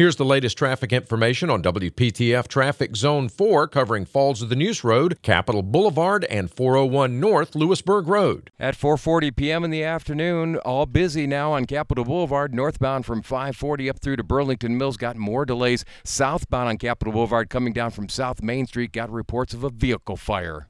Here's 0.00 0.16
the 0.16 0.24
latest 0.24 0.56
traffic 0.56 0.94
information 0.94 1.50
on 1.50 1.62
WPTF 1.62 2.48
Traffic 2.48 2.96
Zone 2.96 3.28
4 3.28 3.68
covering 3.68 4.06
Falls 4.06 4.40
of 4.40 4.48
the 4.48 4.56
Neuse 4.56 4.82
Road, 4.82 5.20
Capital 5.20 5.62
Boulevard, 5.62 6.24
and 6.30 6.50
401 6.50 7.20
North 7.20 7.54
Louisburg 7.54 8.08
Road. 8.08 8.50
At 8.58 8.78
4:40 8.78 9.36
p.m. 9.36 9.62
in 9.62 9.70
the 9.70 9.84
afternoon, 9.84 10.56
all 10.56 10.86
busy 10.86 11.26
now 11.26 11.52
on 11.52 11.66
Capital 11.66 12.06
Boulevard, 12.06 12.54
northbound 12.54 13.04
from 13.04 13.20
540 13.20 13.90
up 13.90 14.00
through 14.00 14.16
to 14.16 14.24
Burlington 14.24 14.78
Mills. 14.78 14.96
Got 14.96 15.18
more 15.18 15.44
delays 15.44 15.84
southbound 16.02 16.70
on 16.70 16.78
Capital 16.78 17.12
Boulevard 17.12 17.50
coming 17.50 17.74
down 17.74 17.90
from 17.90 18.08
South 18.08 18.42
Main 18.42 18.64
Street. 18.64 18.92
Got 18.92 19.10
reports 19.10 19.52
of 19.52 19.64
a 19.64 19.68
vehicle 19.68 20.16
fire. 20.16 20.69